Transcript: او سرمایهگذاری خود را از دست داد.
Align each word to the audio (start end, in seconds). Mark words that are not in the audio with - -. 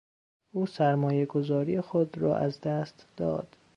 او 0.51 0.65
سرمایهگذاری 0.65 1.81
خود 1.81 2.17
را 2.17 2.37
از 2.37 2.61
دست 2.61 3.05
داد. 3.17 3.55